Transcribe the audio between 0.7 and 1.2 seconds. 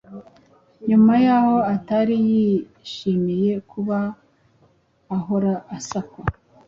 nyuma